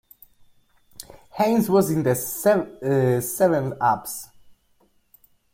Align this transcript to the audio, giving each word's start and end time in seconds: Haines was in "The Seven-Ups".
Haines 1.37 1.69
was 1.69 1.91
in 1.91 2.01
"The 2.01 2.15
Seven-Ups". 2.15 4.29